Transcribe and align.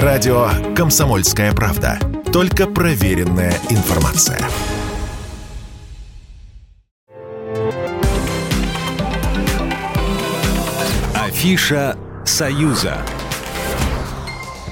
Радио 0.00 0.48
«Комсомольская 0.74 1.52
правда». 1.52 1.98
Только 2.32 2.66
проверенная 2.66 3.52
информация. 3.68 4.40
Афиша 11.14 11.98
«Союза». 12.24 13.02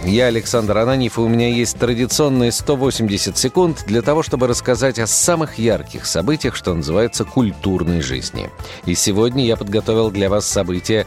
Я 0.07 0.29
Александр 0.29 0.79
Ананьев, 0.79 1.19
и 1.19 1.21
у 1.21 1.29
меня 1.29 1.49
есть 1.49 1.79
традиционные 1.79 2.51
180 2.51 3.37
секунд 3.37 3.85
для 3.87 4.01
того, 4.01 4.23
чтобы 4.23 4.47
рассказать 4.47 4.99
о 4.99 5.07
самых 5.07 5.59
ярких 5.59 6.07
событиях, 6.07 6.57
что 6.57 6.73
называется, 6.73 7.27
культурной 7.27 8.01
жизни. 8.01 8.49
И 8.87 8.95
сегодня 8.95 9.45
я 9.45 9.59
подготовил 9.59 10.11
для 10.11 10.31
вас 10.31 10.47
события, 10.47 11.07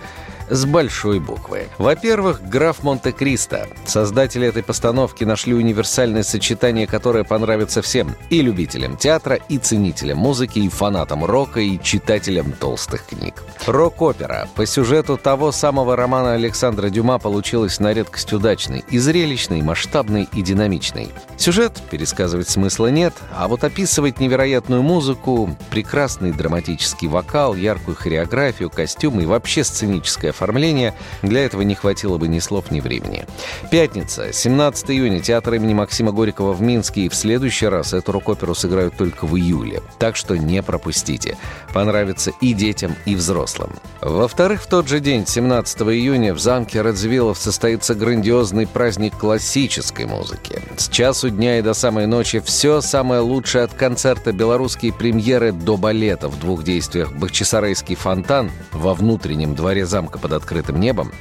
с 0.49 0.65
большой 0.65 1.19
буквы. 1.19 1.67
Во-первых, 1.77 2.41
граф 2.47 2.83
Монте-Кристо. 2.83 3.67
Создатели 3.85 4.47
этой 4.47 4.63
постановки 4.63 5.23
нашли 5.23 5.53
универсальное 5.53 6.23
сочетание, 6.23 6.87
которое 6.87 7.23
понравится 7.23 7.81
всем. 7.81 8.15
И 8.29 8.41
любителям 8.41 8.97
театра, 8.97 9.35
и 9.49 9.57
ценителям 9.57 10.17
музыки, 10.17 10.59
и 10.59 10.69
фанатам 10.69 11.23
рока, 11.23 11.59
и 11.61 11.81
читателям 11.81 12.51
толстых 12.51 13.05
книг. 13.05 13.43
Рок-опера 13.65 14.49
по 14.55 14.65
сюжету 14.65 15.17
того 15.17 15.51
самого 15.51 15.95
романа 15.95 16.33
Александра 16.33 16.89
Дюма 16.89 17.17
получилась 17.17 17.79
на 17.79 17.93
редкость 17.93 18.33
удачной, 18.33 18.83
и 18.89 18.99
зрелищной, 18.99 19.59
и 19.59 19.63
масштабной, 19.63 20.27
и 20.33 20.41
динамичной. 20.41 21.11
Сюжет 21.37 21.81
пересказывать 21.89 22.49
смысла 22.49 22.87
нет, 22.87 23.13
а 23.35 23.47
вот 23.47 23.63
описывать 23.63 24.19
невероятную 24.19 24.81
музыку, 24.81 25.57
прекрасный 25.69 26.31
драматический 26.33 27.07
вокал, 27.07 27.55
яркую 27.55 27.95
хореографию, 27.95 28.69
костюмы 28.69 29.23
и 29.23 29.25
вообще 29.25 29.63
сценическое 29.63 30.32
оформления, 30.33 30.93
для 31.21 31.45
этого 31.45 31.61
не 31.61 31.75
хватило 31.75 32.17
бы 32.17 32.27
ни 32.27 32.39
слов, 32.39 32.71
ни 32.71 32.81
времени. 32.81 33.25
Пятница, 33.71 34.33
17 34.33 34.91
июня, 34.91 35.21
театр 35.21 35.53
имени 35.53 35.73
Максима 35.73 36.11
Горького 36.11 36.53
в 36.53 36.61
Минске, 36.61 37.01
и 37.01 37.09
в 37.09 37.15
следующий 37.15 37.67
раз 37.67 37.93
эту 37.93 38.11
рок-оперу 38.11 38.55
сыграют 38.55 38.97
только 38.97 39.25
в 39.25 39.37
июле. 39.37 39.81
Так 39.99 40.15
что 40.15 40.37
не 40.37 40.61
пропустите. 40.61 41.37
Понравится 41.73 42.31
и 42.41 42.53
детям, 42.53 42.95
и 43.05 43.15
взрослым. 43.15 43.71
Во-вторых, 44.01 44.63
в 44.63 44.67
тот 44.67 44.87
же 44.87 44.99
день, 44.99 45.25
17 45.25 45.81
июня, 45.81 46.33
в 46.33 46.39
замке 46.39 46.81
Радзивиллов 46.81 47.37
состоится 47.37 47.95
грандиозный 47.95 48.67
праздник 48.67 49.17
классической 49.17 50.05
музыки. 50.05 50.61
С 50.75 50.89
часу 50.89 51.29
дня 51.29 51.59
и 51.59 51.61
до 51.61 51.73
самой 51.73 52.07
ночи 52.07 52.41
все 52.43 52.81
самое 52.81 53.21
лучшее 53.21 53.63
от 53.63 53.73
концерта 53.73 54.31
белорусские 54.31 54.91
премьеры 54.91 55.51
до 55.51 55.77
балета 55.77 56.27
в 56.27 56.39
двух 56.39 56.63
действиях 56.63 57.11
«Бахчисарайский 57.13 57.95
фонтан» 57.95 58.51
во 58.71 58.93
внутреннем 58.95 59.53
дворе 59.55 59.85
замка 59.85 60.17
под 60.17 60.33
открытым 60.33 60.79
небом, 60.79 61.11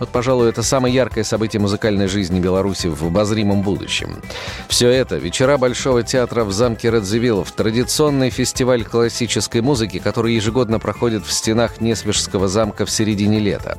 вот, 0.00 0.08
пожалуй, 0.08 0.48
это 0.48 0.62
самое 0.62 0.94
яркое 0.94 1.22
событие 1.22 1.60
музыкальной 1.60 2.08
жизни 2.08 2.40
Беларуси 2.40 2.88
в 2.88 3.04
обозримом 3.04 3.62
будущем. 3.62 4.22
Все 4.68 4.88
это— 4.88 5.16
вечера 5.18 5.56
Большого 5.58 6.02
театра 6.02 6.44
в 6.44 6.52
замке 6.52 6.90
Радзивиллов, 6.90 7.52
традиционный 7.52 8.30
фестиваль 8.30 8.84
классической 8.84 9.60
музыки, 9.60 9.98
который 9.98 10.34
ежегодно 10.34 10.78
проходит 10.78 11.24
в 11.24 11.32
стенах 11.32 11.80
Несвежского 11.80 12.48
замка 12.48 12.86
в 12.86 12.90
середине 12.90 13.38
лета. 13.38 13.78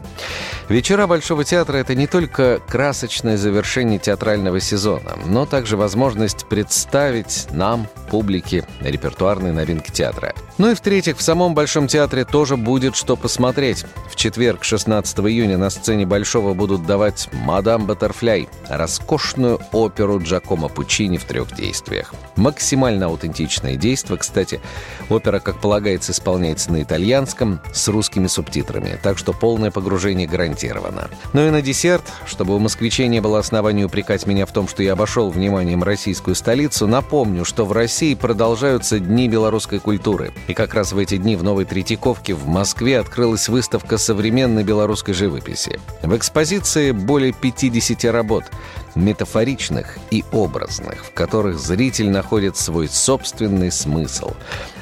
Вечера 0.70 1.08
Большого 1.08 1.44
театра— 1.44 1.78
это 1.80 1.96
не 1.96 2.08
только 2.08 2.62
красочное 2.68 3.38
завершение 3.38 4.00
театрального 4.00 4.60
сезона, 4.60 5.15
но 5.26 5.46
также 5.46 5.78
возможность 5.78 6.46
представить 6.46 7.48
нам, 7.52 7.88
публике, 8.10 8.66
репертуарные 8.82 9.54
новинки 9.54 9.92
театра. 9.92 10.34
Ну 10.58 10.72
и 10.72 10.76
в-третьих, 10.76 11.18
в 11.18 11.22
самом 11.22 11.54
Большом 11.54 11.88
театре 11.88 12.24
тоже 12.24 12.56
будет 12.56 12.96
что 12.96 13.16
посмотреть. 13.16 13.86
В 14.10 14.16
четверг, 14.16 14.64
16 14.64 15.20
июня, 15.20 15.58
на 15.58 15.70
сцене 15.70 16.06
Большого 16.06 16.54
будут 16.54 16.86
давать 16.86 17.30
«Мадам 17.34 17.86
Баттерфляй»— 17.86 18.48
роскошную 18.70 19.60
оперу 19.72 20.20
Джакомо 20.22 20.70
Пучини 20.70 21.18
в 21.18 21.26
трех 21.26 21.54
действиях. 21.54 22.14
Максимально 22.36 23.08
аутентичное 23.08 23.76
действие. 23.76 24.18
Кстати, 24.18 24.62
опера, 25.10 25.40
как 25.40 25.60
полагается, 25.60 26.12
исполняется 26.12 26.72
на 26.72 26.82
итальянском 26.82 27.60
с 27.74 27.88
русскими 27.88 28.28
субтитрами, 28.28 28.98
так 29.02 29.18
что 29.18 29.34
полное 29.34 29.72
погружение 29.72 30.28
гарантировано. 30.28 31.10
Ну 31.34 31.48
и 31.48 31.50
на 31.50 31.62
десерт, 31.62 32.04
чтобы 32.26 32.56
у 32.56 32.60
москвичей 32.60 33.08
не 33.08 33.20
было 33.20 33.40
оснований 33.40 33.86
упрекать 33.86 34.26
меня 34.26 34.46
в 34.46 34.52
том, 34.52 34.68
что 34.68 34.84
я 34.84 34.96
обошел 35.06 35.30
вниманием 35.30 35.84
российскую 35.84 36.34
столицу, 36.34 36.88
напомню, 36.88 37.46
что 37.46 37.64
в 37.64 37.72
России 37.72 38.16
продолжаются 38.16 38.98
Дни 38.98 39.30
белорусской 39.30 39.78
культуры. 39.78 40.34
И 40.48 40.56
как 40.56 40.74
раз 40.74 40.94
в 40.94 40.98
эти 40.98 41.18
дни 41.18 41.36
в 41.36 41.44
Новой 41.44 41.66
Третьяковке 41.66 42.34
в 42.34 42.48
Москве 42.48 43.00
открылась 43.00 43.48
выставка 43.48 44.00
современной 44.00 44.64
белорусской 44.64 45.14
живописи. 45.14 45.80
В 46.02 46.18
экспозиции 46.18 46.90
более 46.90 47.34
50 47.34 48.04
работ, 48.06 48.46
метафоричных 48.96 49.98
и 50.12 50.24
образных, 50.32 51.06
в 51.06 51.14
которых 51.14 51.60
зритель 51.60 52.10
находит 52.10 52.58
свой 52.58 52.88
собственный 52.88 53.72
смысл. 53.72 54.32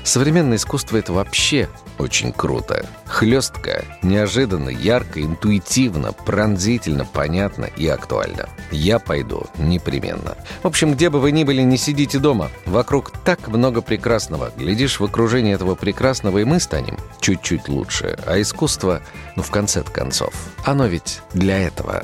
Современное 0.03 0.57
искусство— 0.57 0.97
это 0.99 1.13
вообще 1.13 1.69
очень 1.97 2.33
круто. 2.33 2.85
Хлестко, 3.05 3.85
неожиданно, 4.01 4.69
ярко, 4.69 5.21
интуитивно, 5.21 6.11
пронзительно, 6.11 7.05
понятно 7.05 7.65
и 7.77 7.87
актуально. 7.87 8.49
Я 8.71 8.99
пойду 8.99 9.45
непременно. 9.57 10.35
В 10.61 10.67
общем, 10.67 10.93
где 10.93 11.09
бы 11.09 11.19
вы 11.19 11.31
ни 11.31 11.43
были, 11.43 11.61
не 11.61 11.77
сидите 11.77 12.19
дома. 12.19 12.49
Вокруг 12.65 13.11
так 13.23 13.47
много 13.47 13.81
прекрасного. 13.81 14.51
Глядишь, 14.57 14.99
в 14.99 15.05
окружении 15.05 15.53
этого 15.53 15.75
прекрасного 15.75 16.39
и 16.39 16.43
мы 16.43 16.59
станем 16.59 16.97
чуть-чуть 17.21 17.69
лучше. 17.69 18.17
А 18.25 18.41
искусство, 18.41 19.01
ну, 19.35 19.43
в 19.43 19.51
конце 19.51 19.83
концов, 19.83 20.33
оно 20.65 20.85
ведь 20.85 21.21
для 21.33 21.59
этого. 21.59 22.03